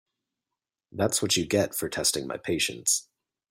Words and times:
That’s 0.91 1.21
what 1.21 1.37
you 1.37 1.45
get 1.45 1.75
for 1.75 1.87
testing 1.87 2.25
my 2.25 2.37
patience. 2.37 3.07